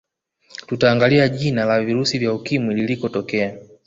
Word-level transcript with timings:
tutaangalia 0.67 1.29
jina 1.29 1.65
la 1.65 1.81
virusi 1.83 2.17
vya 2.19 2.33
ukimwi 2.33 2.75
liliko 2.75 3.09
tokea 3.09 3.57